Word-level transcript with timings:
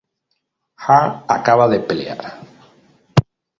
Hurd 0.85 1.19
acaba 1.35 1.67
de 1.75 1.79
pelear. 1.91 2.25